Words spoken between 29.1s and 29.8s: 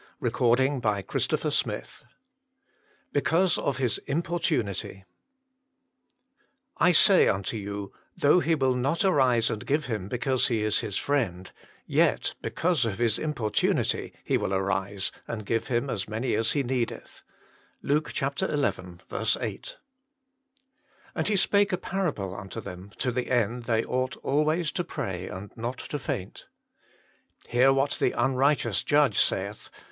saith.